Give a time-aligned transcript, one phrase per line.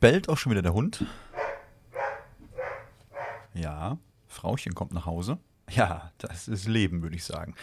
[0.00, 1.04] bellt auch schon wieder der Hund.
[3.54, 5.38] Ja, Frauchen kommt nach Hause.
[5.70, 7.54] Ja, das ist Leben, würde ich sagen.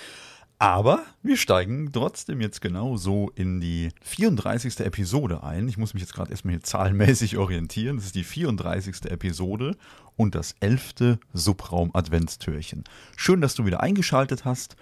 [0.57, 4.79] Aber wir steigen trotzdem jetzt genau so in die 34.
[4.79, 5.67] Episode ein.
[5.67, 7.97] Ich muss mich jetzt gerade erstmal hier zahlenmäßig orientieren.
[7.97, 9.11] Das ist die 34.
[9.11, 9.75] Episode
[10.15, 11.17] und das 11.
[11.33, 12.85] Subraum-Adventstürchen.
[13.17, 14.77] Schön, dass du wieder eingeschaltet hast.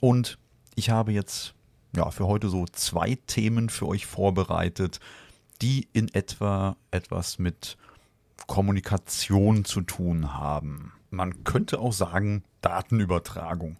[0.00, 0.38] Und
[0.76, 1.54] ich habe jetzt
[1.96, 5.00] ja, für heute so zwei Themen für euch vorbereitet,
[5.62, 7.76] die in etwa etwas mit
[8.46, 10.92] Kommunikation zu tun haben.
[11.10, 13.76] Man könnte auch sagen Datenübertragung.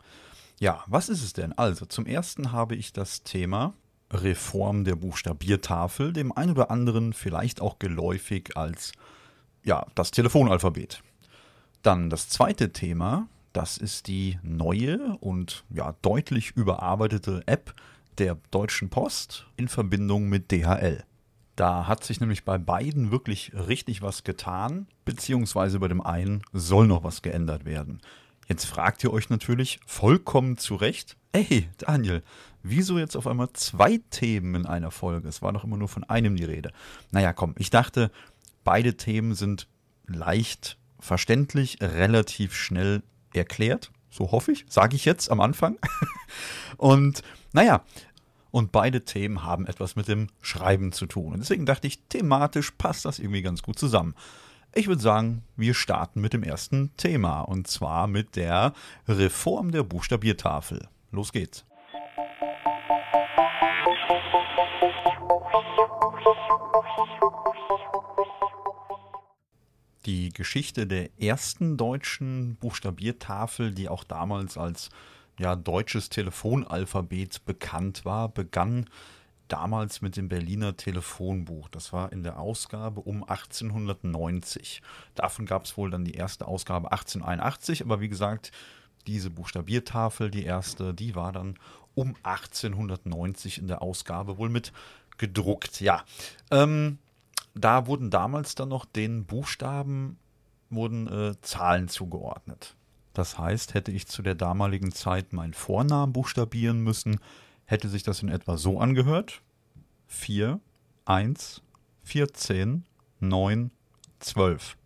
[0.60, 1.56] Ja, was ist es denn?
[1.56, 3.74] Also, zum ersten habe ich das Thema
[4.10, 8.92] Reform der Buchstabiertafel, dem ein oder anderen vielleicht auch geläufig als
[9.64, 11.02] ja, das Telefonalphabet.
[11.82, 17.74] Dann das zweite Thema, das ist die neue und ja, deutlich überarbeitete App
[18.18, 21.04] der Deutschen Post in Verbindung mit DHL.
[21.58, 26.86] Da hat sich nämlich bei beiden wirklich richtig was getan, beziehungsweise bei dem einen soll
[26.86, 28.00] noch was geändert werden.
[28.46, 32.22] Jetzt fragt ihr euch natürlich vollkommen zu Recht, ey Daniel,
[32.62, 35.26] wieso jetzt auf einmal zwei Themen in einer Folge?
[35.26, 36.70] Es war doch immer nur von einem die Rede.
[37.10, 38.12] Naja, komm, ich dachte,
[38.62, 39.66] beide Themen sind
[40.06, 43.02] leicht verständlich, relativ schnell
[43.34, 43.90] erklärt.
[44.10, 45.76] So hoffe ich, sage ich jetzt am Anfang.
[46.76, 47.82] Und naja,
[48.50, 51.32] und beide Themen haben etwas mit dem Schreiben zu tun.
[51.34, 54.14] Und deswegen dachte ich, thematisch passt das irgendwie ganz gut zusammen.
[54.74, 58.74] Ich würde sagen, wir starten mit dem ersten Thema und zwar mit der
[59.06, 60.88] Reform der Buchstabiertafel.
[61.10, 61.64] Los geht's.
[70.06, 74.90] Die Geschichte der ersten deutschen Buchstabiertafel, die auch damals als
[75.38, 78.86] ja, deutsches Telefonalphabet bekannt war, begann
[79.48, 81.68] damals mit dem Berliner Telefonbuch.
[81.68, 84.82] Das war in der Ausgabe um 1890.
[85.14, 88.52] Davon gab es wohl dann die erste Ausgabe 1881, aber wie gesagt,
[89.06, 91.58] diese Buchstabiertafel, die erste, die war dann
[91.94, 94.72] um 1890 in der Ausgabe wohl mit
[95.16, 95.80] gedruckt.
[95.80, 96.04] Ja,
[96.50, 96.98] ähm,
[97.54, 100.18] da wurden damals dann noch den Buchstaben
[100.70, 102.76] wurden äh, Zahlen zugeordnet.
[103.18, 107.18] Das heißt, hätte ich zu der damaligen Zeit meinen Vornamen buchstabieren müssen,
[107.64, 109.42] hätte sich das in etwa so angehört.
[110.06, 110.60] 4,
[111.04, 111.60] 1,
[112.04, 112.84] 14,
[113.18, 113.72] 9,
[114.20, 114.76] 12.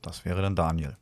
[0.00, 0.96] Das wäre dann Daniel.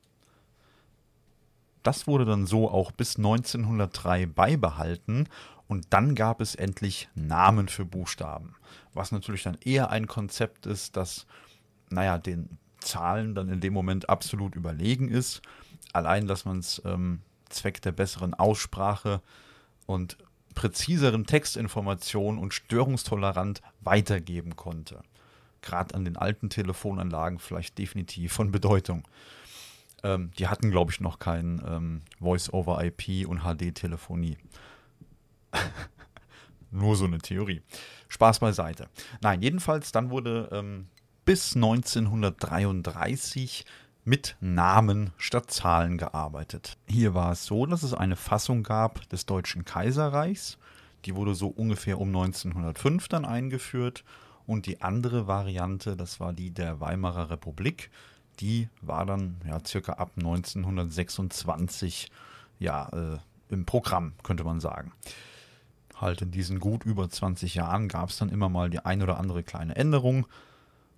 [1.84, 5.28] Das wurde dann so auch bis 1903 beibehalten
[5.68, 8.56] und dann gab es endlich Namen für Buchstaben.
[8.92, 11.28] Was natürlich dann eher ein Konzept ist, das,
[11.90, 15.42] naja, den Zahlen dann in dem Moment absolut überlegen ist.
[15.92, 19.22] Allein, dass man es ähm, Zweck der besseren Aussprache
[19.86, 20.18] und
[20.54, 25.02] präziseren Textinformationen und störungstolerant weitergeben konnte.
[25.62, 29.06] Gerade an den alten Telefonanlagen vielleicht definitiv von Bedeutung.
[30.02, 34.38] Ähm, die hatten, glaube ich, noch kein ähm, Voice-over-IP und HD-Telefonie.
[36.70, 37.60] Nur so eine Theorie.
[38.08, 38.88] Spaß beiseite.
[39.20, 40.88] Nein, jedenfalls, dann wurde ähm,
[41.24, 43.64] bis 1933
[44.06, 46.78] mit Namen statt Zahlen gearbeitet.
[46.88, 50.58] Hier war es so, dass es eine Fassung gab des Deutschen Kaiserreichs.
[51.04, 54.04] Die wurde so ungefähr um 1905 dann eingeführt.
[54.46, 57.90] Und die andere Variante, das war die der Weimarer Republik,
[58.38, 62.12] die war dann ja circa ab 1926
[62.60, 63.18] ja äh,
[63.48, 64.92] im Programm, könnte man sagen.
[65.96, 69.18] Halt in diesen gut über 20 Jahren gab es dann immer mal die ein oder
[69.18, 70.28] andere kleine Änderung.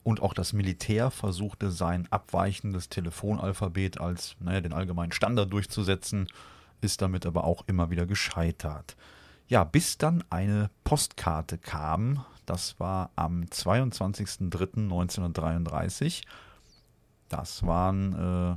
[0.09, 6.29] Und auch das Militär versuchte sein abweichendes Telefonalphabet als naja, den allgemeinen Standard durchzusetzen,
[6.81, 8.97] ist damit aber auch immer wieder gescheitert.
[9.49, 16.23] Ja, bis dann eine Postkarte kam, das war am 22.03.1933.
[17.29, 18.57] Das waren äh,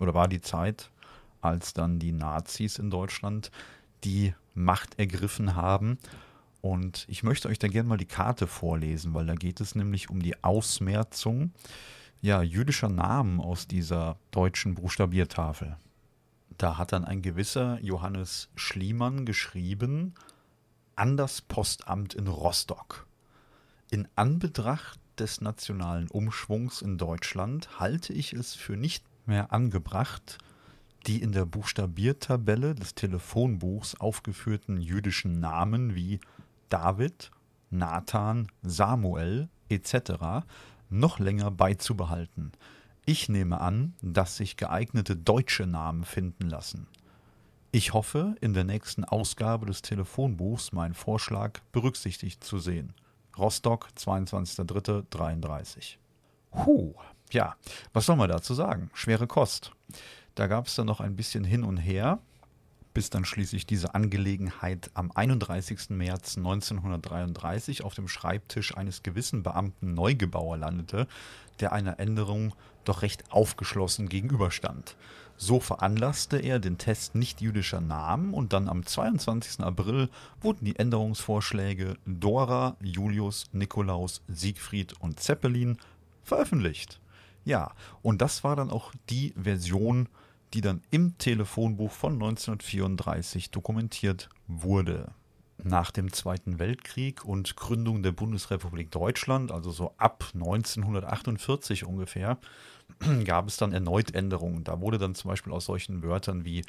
[0.00, 0.92] oder war die Zeit,
[1.40, 3.50] als dann die Nazis in Deutschland
[4.04, 5.98] die Macht ergriffen haben
[6.62, 10.08] und ich möchte euch da gerne mal die Karte vorlesen, weil da geht es nämlich
[10.08, 11.52] um die Ausmerzung
[12.22, 15.76] ja, jüdischer Namen aus dieser deutschen Buchstabiertafel.
[16.56, 20.14] Da hat dann ein gewisser Johannes Schliemann geschrieben
[20.94, 23.08] an das Postamt in Rostock.
[23.90, 30.38] In Anbetracht des nationalen Umschwungs in Deutschland halte ich es für nicht mehr angebracht,
[31.08, 36.20] die in der Buchstabiertabelle des Telefonbuchs aufgeführten jüdischen Namen wie
[36.72, 37.30] David,
[37.68, 40.46] Nathan, Samuel etc.
[40.88, 42.52] noch länger beizubehalten.
[43.04, 46.86] Ich nehme an, dass sich geeignete deutsche Namen finden lassen.
[47.72, 52.94] Ich hoffe, in der nächsten Ausgabe des Telefonbuchs meinen Vorschlag berücksichtigt zu sehen.
[53.36, 55.96] Rostock, 22.03.33.
[56.54, 56.94] Huh,
[57.32, 57.54] ja,
[57.92, 58.90] was soll man dazu sagen?
[58.94, 59.72] Schwere Kost.
[60.36, 62.18] Da gab es dann noch ein bisschen hin und her,
[62.94, 65.90] bis dann schließlich diese Angelegenheit am 31.
[65.90, 71.06] März 1933 auf dem Schreibtisch eines gewissen Beamten Neugebauer landete,
[71.60, 72.54] der einer Änderung
[72.84, 74.96] doch recht aufgeschlossen gegenüberstand.
[75.36, 79.60] So veranlasste er den Test nicht-jüdischer Namen und dann am 22.
[79.64, 80.08] April
[80.40, 85.78] wurden die Änderungsvorschläge Dora, Julius, Nikolaus, Siegfried und Zeppelin
[86.22, 87.00] veröffentlicht.
[87.44, 87.72] Ja,
[88.02, 90.08] und das war dann auch die Version,
[90.54, 95.12] die dann im Telefonbuch von 1934 dokumentiert wurde.
[95.64, 102.38] Nach dem Zweiten Weltkrieg und Gründung der Bundesrepublik Deutschland, also so ab 1948 ungefähr,
[103.24, 104.64] gab es dann erneut Änderungen.
[104.64, 106.64] Da wurde dann zum Beispiel aus solchen Wörtern wie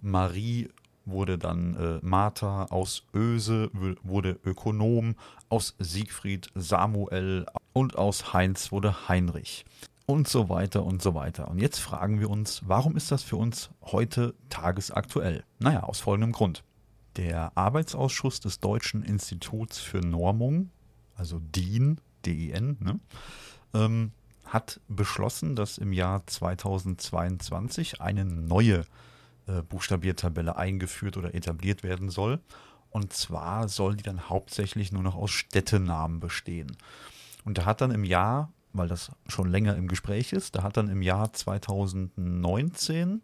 [0.00, 0.68] Marie
[1.04, 3.70] wurde dann äh, Martha, aus Öse
[4.02, 5.14] wurde Ökonom,
[5.48, 9.64] aus Siegfried Samuel und aus Heinz wurde Heinrich
[10.06, 11.48] und so weiter und so weiter.
[11.48, 15.44] Und jetzt fragen wir uns, warum ist das für uns heute tagesaktuell?
[15.58, 16.62] Naja, aus folgendem Grund.
[17.16, 20.70] Der Arbeitsausschuss des Deutschen Instituts für Normung,
[21.14, 23.00] also DIN, D-I-N, ne,
[23.74, 24.12] ähm,
[24.44, 28.84] hat beschlossen, dass im Jahr 2022 eine neue
[29.46, 32.40] äh, Buchstabiertabelle eingeführt oder etabliert werden soll.
[32.90, 36.76] Und zwar soll die dann hauptsächlich nur noch aus Städtenamen bestehen.
[37.44, 40.54] Und da hat dann im Jahr weil das schon länger im Gespräch ist.
[40.56, 43.22] Da hat dann im Jahr 2019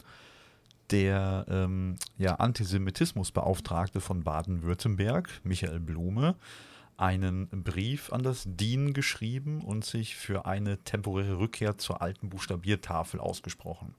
[0.91, 6.37] der ähm, ja, Antisemitismusbeauftragte von Baden-Württemberg, Michael Blume,
[6.97, 13.19] einen Brief an das DIN geschrieben und sich für eine temporäre Rückkehr zur alten Buchstabiertafel
[13.19, 13.95] ausgesprochen.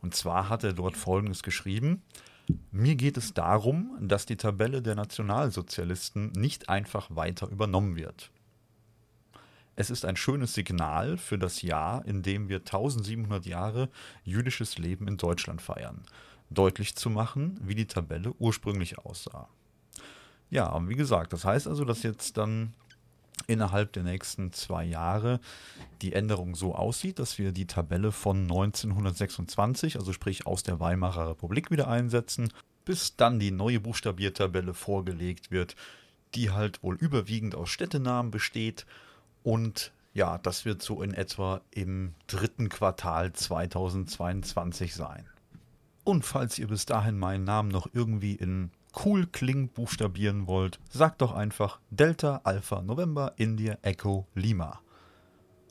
[0.00, 2.02] Und zwar hat er dort Folgendes geschrieben.
[2.72, 8.30] Mir geht es darum, dass die Tabelle der Nationalsozialisten nicht einfach weiter übernommen wird.
[9.80, 13.88] Es ist ein schönes Signal für das Jahr, in dem wir 1700 Jahre
[14.24, 16.02] jüdisches Leben in Deutschland feiern,
[16.50, 19.48] deutlich zu machen, wie die Tabelle ursprünglich aussah.
[20.50, 22.74] Ja, wie gesagt, das heißt also, dass jetzt dann
[23.46, 25.40] innerhalb der nächsten zwei Jahre
[26.02, 31.30] die Änderung so aussieht, dass wir die Tabelle von 1926, also sprich aus der Weimarer
[31.30, 32.52] Republik wieder einsetzen,
[32.84, 35.74] bis dann die neue Buchstabiertabelle vorgelegt wird,
[36.34, 38.84] die halt wohl überwiegend aus Städtenamen besteht
[39.42, 45.26] und ja, das wird so in etwa im dritten Quartal 2022 sein.
[46.04, 48.70] Und falls ihr bis dahin meinen Namen noch irgendwie in
[49.04, 54.80] cool klingt buchstabieren wollt, sagt doch einfach Delta Alpha November India Echo Lima.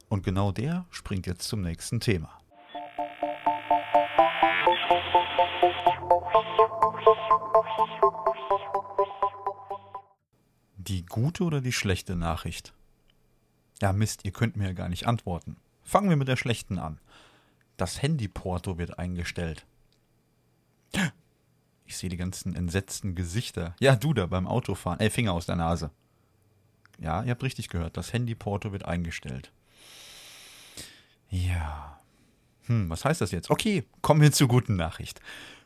[0.07, 2.39] Und genau der springt jetzt zum nächsten Thema.
[10.77, 12.73] Die gute oder die schlechte Nachricht?
[13.81, 15.57] Ja, Mist, ihr könnt mir ja gar nicht antworten.
[15.83, 16.99] Fangen wir mit der schlechten an.
[17.77, 19.65] Das Handyporto wird eingestellt.
[21.85, 23.75] Ich sehe die ganzen entsetzten Gesichter.
[23.79, 24.99] Ja, du da beim Autofahren.
[24.99, 25.91] Ey, Finger aus der Nase.
[26.99, 27.97] Ja, ihr habt richtig gehört.
[27.97, 29.51] Das Handyporto wird eingestellt.
[31.29, 31.99] Ja.
[32.65, 33.49] Hm, was heißt das jetzt?
[33.49, 35.21] Okay, kommen wir zur guten Nachricht.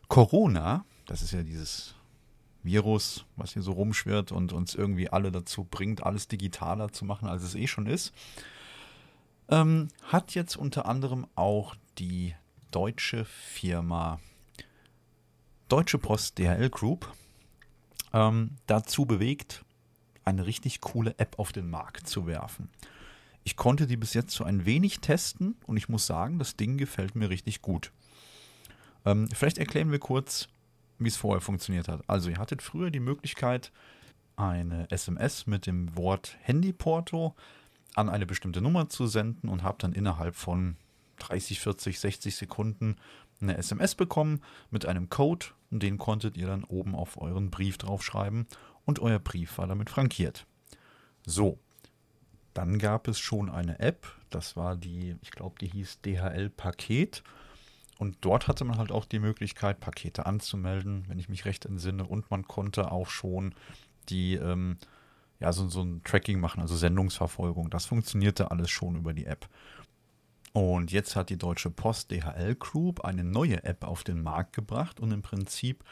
[0.08, 1.96] Corona, das ist ja dieses
[2.64, 7.28] Virus, was hier so rumschwirrt und uns irgendwie alle dazu bringt, alles digitaler zu machen,
[7.28, 8.14] als es eh schon ist,
[9.50, 12.36] ähm, hat jetzt unter anderem auch die
[12.72, 14.20] deutsche Firma
[15.70, 17.12] Deutsche Post DHL Group
[18.14, 19.66] ähm, dazu bewegt,
[20.24, 22.70] eine richtig coole App auf den Markt zu werfen.
[23.44, 26.78] Ich konnte die bis jetzt so ein wenig testen und ich muss sagen, das Ding
[26.78, 27.92] gefällt mir richtig gut.
[29.06, 30.48] Ähm, vielleicht erklären wir kurz,
[31.00, 32.02] wie es vorher funktioniert hat.
[32.08, 33.72] Also ihr hattet früher die Möglichkeit,
[34.36, 37.36] eine SMS mit dem Wort Handyporto
[37.96, 40.78] an eine bestimmte Nummer zu senden und habt dann innerhalb von
[41.20, 42.96] 30, 40, 60 Sekunden
[43.42, 47.78] eine SMS bekommen mit einem Code und den konntet ihr dann oben auf euren Brief
[47.78, 48.48] draufschreiben
[48.86, 50.46] und euer Brief war damit frankiert.
[51.26, 51.60] So,
[52.54, 57.24] dann gab es schon eine App, das war die, ich glaube, die hieß DHL Paket
[57.98, 62.06] und dort hatte man halt auch die Möglichkeit, Pakete anzumelden, wenn ich mich recht entsinne.
[62.06, 63.54] Und man konnte auch schon
[64.10, 64.78] die, ähm,
[65.40, 67.70] ja, so, so ein Tracking machen, also Sendungsverfolgung.
[67.70, 69.48] Das funktionierte alles schon über die App.
[70.54, 75.00] Und jetzt hat die Deutsche Post DHL Group eine neue App auf den Markt gebracht
[75.00, 75.84] und im Prinzip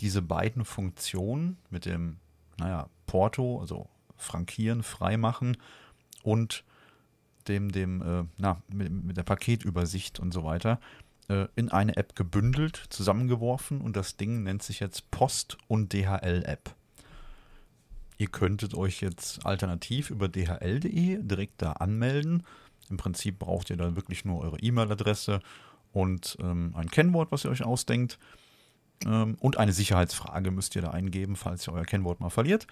[0.00, 2.18] diese beiden Funktionen mit dem,
[2.56, 5.56] naja, Porto, also frankieren, freimachen
[6.22, 6.64] und
[7.48, 10.80] dem, dem, äh, na, mit, mit der Paketübersicht und so weiter,
[11.28, 16.74] äh, in eine App gebündelt, zusammengeworfen und das Ding nennt sich jetzt Post- und DHL-App.
[18.18, 22.42] Ihr könntet euch jetzt alternativ über dhl.de direkt da anmelden.
[22.90, 25.40] Im Prinzip braucht ihr dann wirklich nur eure E-Mail-Adresse
[25.92, 28.18] und ähm, ein Kennwort, was ihr euch ausdenkt.
[29.06, 32.66] Ähm, und eine Sicherheitsfrage müsst ihr da eingeben, falls ihr euer Kennwort mal verliert.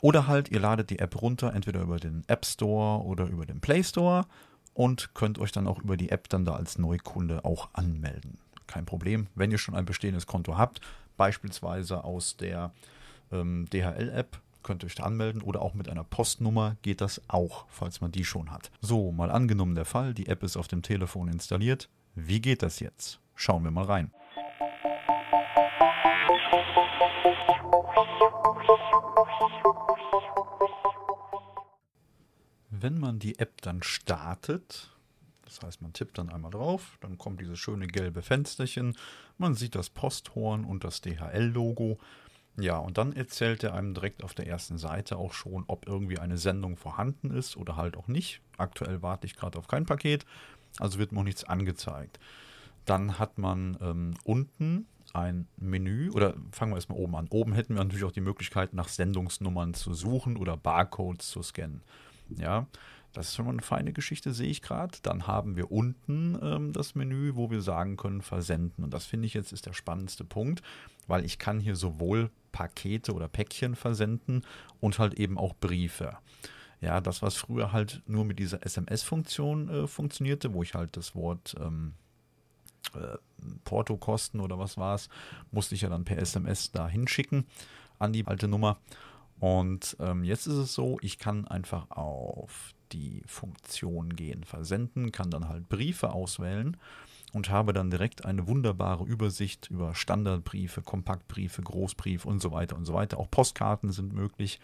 [0.00, 3.60] Oder halt, ihr ladet die App runter, entweder über den App Store oder über den
[3.60, 4.26] Play Store
[4.74, 8.38] und könnt euch dann auch über die App dann da als Neukunde auch anmelden.
[8.66, 10.80] Kein Problem, wenn ihr schon ein bestehendes Konto habt,
[11.16, 12.72] beispielsweise aus der
[13.32, 17.66] ähm, DHL-App, könnt ihr euch da anmelden oder auch mit einer Postnummer geht das auch,
[17.68, 18.70] falls man die schon hat.
[18.80, 21.88] So, mal angenommen der Fall, die App ist auf dem Telefon installiert.
[22.14, 23.20] Wie geht das jetzt?
[23.34, 24.10] Schauen wir mal rein.
[32.84, 34.90] Wenn man die App dann startet,
[35.46, 38.94] das heißt, man tippt dann einmal drauf, dann kommt dieses schöne gelbe Fensterchen,
[39.38, 41.98] man sieht das Posthorn und das DHL-Logo.
[42.58, 46.18] Ja, und dann erzählt er einem direkt auf der ersten Seite auch schon, ob irgendwie
[46.18, 48.42] eine Sendung vorhanden ist oder halt auch nicht.
[48.58, 50.26] Aktuell warte ich gerade auf kein Paket,
[50.78, 52.20] also wird noch nichts angezeigt.
[52.84, 57.28] Dann hat man ähm, unten ein Menü oder fangen wir erstmal oben an.
[57.30, 61.80] Oben hätten wir natürlich auch die Möglichkeit, nach Sendungsnummern zu suchen oder Barcodes zu scannen.
[62.28, 62.66] Ja,
[63.12, 64.98] das ist schon mal eine feine Geschichte, sehe ich gerade.
[65.02, 68.84] Dann haben wir unten ähm, das Menü, wo wir sagen können, versenden.
[68.84, 70.62] Und das finde ich jetzt ist der spannendste Punkt,
[71.06, 74.42] weil ich kann hier sowohl Pakete oder Päckchen versenden
[74.80, 76.18] und halt eben auch Briefe.
[76.80, 81.14] Ja, das, was früher halt nur mit dieser SMS-Funktion äh, funktionierte, wo ich halt das
[81.14, 81.94] Wort ähm,
[82.94, 83.16] äh,
[83.64, 85.08] Portokosten oder was war es,
[85.50, 87.46] musste ich ja dann per SMS da hinschicken
[87.98, 88.78] an die alte Nummer.
[89.40, 95.30] Und ähm, jetzt ist es so, ich kann einfach auf die Funktion gehen, versenden, kann
[95.30, 96.76] dann halt Briefe auswählen
[97.32, 102.84] und habe dann direkt eine wunderbare Übersicht über Standardbriefe, Kompaktbriefe, Großbrief und so weiter und
[102.84, 103.18] so weiter.
[103.18, 104.60] Auch Postkarten sind möglich.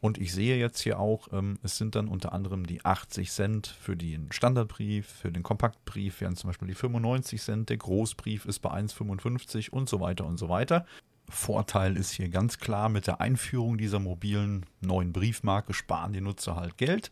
[0.00, 3.66] Und ich sehe jetzt hier auch, ähm, es sind dann unter anderem die 80 Cent
[3.66, 8.60] für den Standardbrief, für den Kompaktbrief wären zum Beispiel die 95 Cent, der Großbrief ist
[8.60, 10.86] bei 1,55 und so weiter und so weiter.
[11.30, 16.56] Vorteil ist hier ganz klar, mit der Einführung dieser mobilen neuen Briefmarke sparen die Nutzer
[16.56, 17.10] halt Geld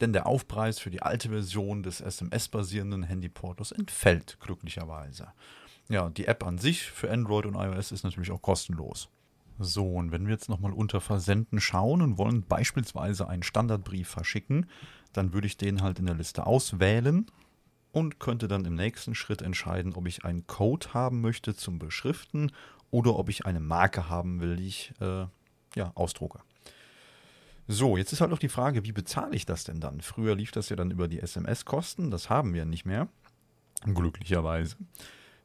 [0.00, 5.28] denn der Aufpreis für die alte Version des SMS-basierenden Handyportos entfällt glücklicherweise.
[5.88, 9.08] Ja, die App an sich für Android und iOS ist natürlich auch kostenlos.
[9.58, 14.66] So, und wenn wir jetzt nochmal unter Versenden schauen und wollen beispielsweise einen Standardbrief verschicken,
[15.12, 17.26] dann würde ich den halt in der Liste auswählen
[17.92, 22.52] und könnte dann im nächsten Schritt entscheiden, ob ich einen Code haben möchte zum Beschriften
[22.90, 25.26] oder ob ich eine Marke haben will, die ich äh,
[25.74, 26.40] ja, ausdrucke.
[27.68, 30.00] So, jetzt ist halt noch die Frage, wie bezahle ich das denn dann?
[30.00, 33.08] Früher lief das ja dann über die SMS-Kosten, das haben wir nicht mehr.
[33.84, 34.76] Glücklicherweise.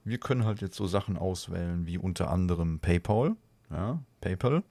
[0.03, 3.35] Wir können halt jetzt so Sachen auswählen wie unter anderem PayPal,
[3.71, 4.63] ja, PayPal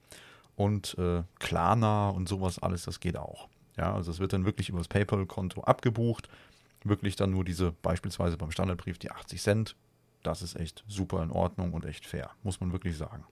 [0.55, 3.49] und äh, Klarna und sowas alles, das geht auch.
[3.77, 6.29] Ja, also es wird dann wirklich über das PayPal-Konto abgebucht.
[6.83, 9.75] Wirklich dann nur diese, beispielsweise beim Standardbrief, die 80 Cent.
[10.23, 13.23] Das ist echt super in Ordnung und echt fair, muss man wirklich sagen.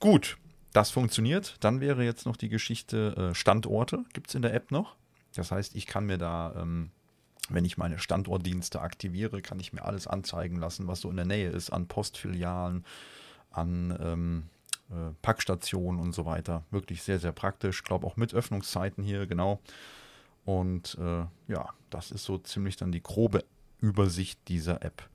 [0.00, 0.36] Gut,
[0.72, 1.56] das funktioniert.
[1.60, 4.96] Dann wäre jetzt noch die Geschichte äh, Standorte, gibt es in der App noch.
[5.34, 6.90] Das heißt, ich kann mir da, ähm,
[7.48, 11.26] wenn ich meine Standortdienste aktiviere, kann ich mir alles anzeigen lassen, was so in der
[11.26, 12.84] Nähe ist, an Postfilialen,
[13.50, 14.42] an ähm,
[14.90, 16.64] äh, Packstationen und so weiter.
[16.70, 17.78] Wirklich sehr, sehr praktisch.
[17.80, 19.60] Ich glaube auch mit Öffnungszeiten hier, genau.
[20.44, 23.44] Und äh, ja, das ist so ziemlich dann die grobe
[23.80, 25.08] Übersicht dieser App.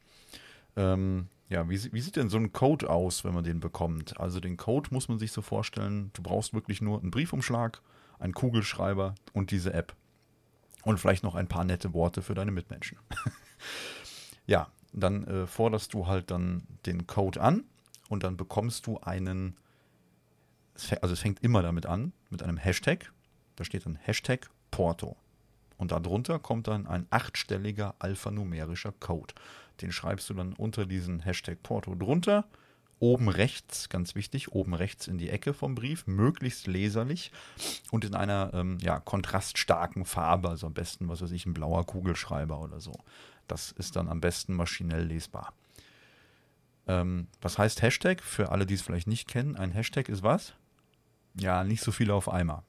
[0.76, 4.20] Ähm, ja, wie, wie, sieht denn so ein Code aus, wenn man den bekommt?
[4.20, 7.82] Also den Code muss man sich so vorstellen, du brauchst wirklich nur einen Briefumschlag,
[8.20, 9.96] einen Kugelschreiber und diese App.
[10.84, 13.00] Und vielleicht noch ein paar nette Worte für deine Mitmenschen.
[14.46, 17.64] ja, dann äh, forderst du halt dann den Code an
[18.10, 19.58] und dann bekommst du einen,
[21.02, 23.12] also es fängt immer damit an, mit einem Hashtag.
[23.56, 25.18] Da steht dann Hashtag Porto.
[25.80, 29.34] Und darunter kommt dann ein achtstelliger alphanumerischer Code.
[29.82, 32.44] Den schreibst du dann unter diesen Hashtag Porto drunter.
[33.00, 37.32] Oben rechts, ganz wichtig, oben rechts in die Ecke vom Brief, möglichst leserlich
[37.92, 41.86] und in einer ähm, ja, kontraststarken Farbe, also am besten, was weiß ich, ein blauer
[41.86, 42.92] Kugelschreiber oder so.
[43.48, 45.54] Das ist dann am besten maschinell lesbar.
[46.88, 48.22] Ähm, was heißt Hashtag?
[48.22, 50.56] Für alle, die es vielleicht nicht kennen, ein Hashtag ist was?
[51.36, 52.64] Ja, nicht so viele auf einmal.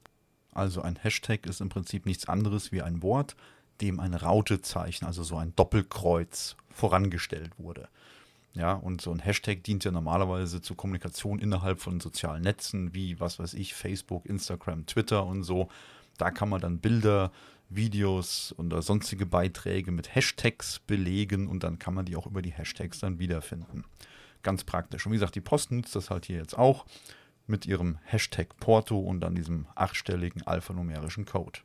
[0.52, 3.36] Also ein Hashtag ist im Prinzip nichts anderes wie ein Wort,
[3.80, 7.88] dem ein Rautezeichen, also so ein Doppelkreuz vorangestellt wurde.
[8.52, 13.20] Ja, und so ein Hashtag dient ja normalerweise zur Kommunikation innerhalb von sozialen Netzen, wie,
[13.20, 15.68] was weiß ich, Facebook, Instagram, Twitter und so.
[16.18, 17.30] Da kann man dann Bilder,
[17.68, 22.50] Videos oder sonstige Beiträge mit Hashtags belegen und dann kann man die auch über die
[22.50, 23.84] Hashtags dann wiederfinden.
[24.42, 25.06] Ganz praktisch.
[25.06, 26.84] Und wie gesagt, die Post nutzt das halt hier jetzt auch
[27.50, 31.60] mit ihrem Hashtag Porto und dann diesem achtstelligen alphanumerischen Code.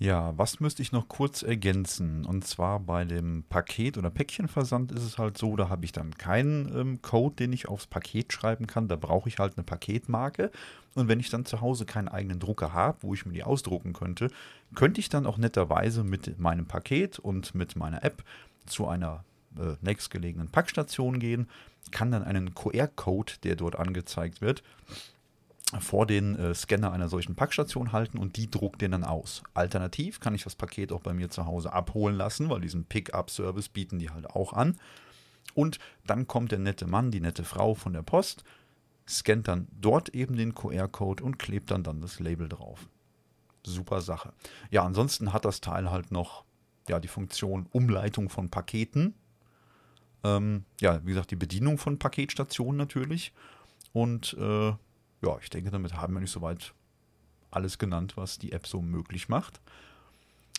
[0.00, 2.24] Ja, was müsste ich noch kurz ergänzen?
[2.24, 6.14] Und zwar bei dem Paket- oder Päckchenversand ist es halt so, da habe ich dann
[6.14, 8.88] keinen ähm, Code, den ich aufs Paket schreiben kann.
[8.88, 10.50] Da brauche ich halt eine Paketmarke.
[10.94, 13.92] Und wenn ich dann zu Hause keinen eigenen Drucker habe, wo ich mir die ausdrucken
[13.92, 14.30] könnte,
[14.74, 18.24] könnte ich dann auch netterweise mit meinem Paket und mit meiner App
[18.64, 19.22] zu einer
[19.58, 21.46] äh, nächstgelegenen Packstation gehen,
[21.90, 24.62] kann dann einen QR-Code, der dort angezeigt wird,
[25.78, 29.42] vor den äh, Scanner einer solchen Packstation halten und die druckt den dann aus.
[29.54, 33.68] Alternativ kann ich das Paket auch bei mir zu Hause abholen lassen, weil diesen Pick-up-Service
[33.68, 34.78] bieten die halt auch an.
[35.54, 38.44] Und dann kommt der nette Mann, die nette Frau von der Post,
[39.08, 42.88] scannt dann dort eben den QR-Code und klebt dann dann das Label drauf.
[43.64, 44.32] Super Sache.
[44.70, 46.44] Ja, ansonsten hat das Teil halt noch
[46.88, 49.14] ja, die Funktion Umleitung von Paketen.
[50.24, 53.32] Ähm, ja, wie gesagt, die Bedienung von Paketstationen natürlich.
[53.92, 54.72] Und äh,
[55.22, 56.74] ja, ich denke, damit haben wir nicht soweit
[57.50, 59.60] alles genannt, was die App so möglich macht.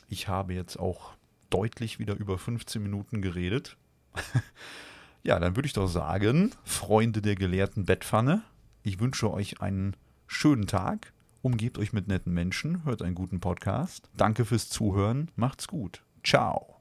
[0.10, 1.13] Ich habe jetzt auch
[1.50, 3.77] deutlich wieder über 15 Minuten geredet.
[5.24, 8.44] ja, dann würde ich doch sagen, Freunde der gelehrten Bettpfanne,
[8.84, 9.96] ich wünsche euch einen
[10.27, 14.10] schönen Tag, umgebt euch mit netten Menschen, hört einen guten Podcast.
[14.18, 16.03] Danke fürs Zuhören, macht's gut.
[16.24, 16.77] Ciao.